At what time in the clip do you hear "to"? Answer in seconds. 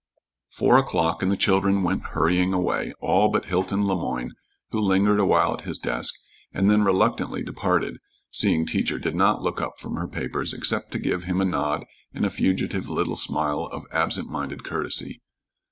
10.93-10.97